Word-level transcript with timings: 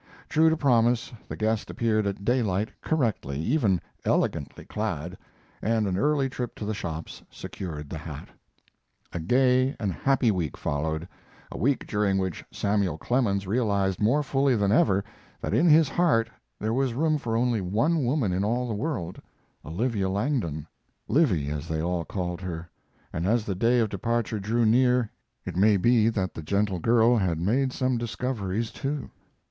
True 0.27 0.49
to 0.49 0.57
promise, 0.57 1.13
the 1.27 1.35
guest 1.35 1.69
appeared 1.69 2.07
at 2.07 2.25
daylight 2.25 2.69
correctly, 2.81 3.37
even 3.39 3.79
elegantly 4.03 4.65
clad, 4.65 5.15
and 5.61 5.85
an 5.85 5.95
early 5.95 6.27
trip 6.27 6.55
to 6.55 6.65
the 6.65 6.73
shops 6.73 7.21
secured 7.29 7.87
the 7.87 7.99
hat. 7.99 8.29
A 9.13 9.19
gay 9.19 9.75
and 9.79 9.93
happy 9.93 10.31
week 10.31 10.57
followed 10.57 11.07
a 11.51 11.57
week 11.59 11.85
during 11.85 12.17
which 12.17 12.43
Samuel 12.49 12.97
Clemens 12.97 13.45
realized 13.45 14.01
more 14.01 14.23
fully 14.23 14.55
than 14.55 14.71
ever 14.71 15.03
that 15.39 15.53
in 15.53 15.69
his 15.69 15.87
heart 15.87 16.31
there 16.59 16.73
was 16.73 16.95
room 16.95 17.19
for 17.19 17.37
only 17.37 17.61
one 17.61 18.03
woman 18.03 18.33
in 18.33 18.43
all 18.43 18.67
the 18.67 18.73
world: 18.73 19.21
Olivia 19.63 20.09
Langdon 20.09 20.65
"Livy," 21.07 21.51
as 21.51 21.67
they 21.67 21.79
all 21.79 22.05
called 22.05 22.41
her 22.41 22.67
and 23.13 23.27
as 23.27 23.45
the 23.45 23.53
day 23.53 23.77
of 23.77 23.89
departure 23.89 24.39
drew 24.39 24.65
near 24.65 25.11
it 25.45 25.55
may 25.55 25.77
be 25.77 26.09
that 26.09 26.33
the 26.33 26.41
gentle 26.41 26.79
girl 26.79 27.17
had 27.17 27.39
made 27.39 27.71
some 27.71 27.99
discoveries, 27.99 28.71
too. 28.71 29.11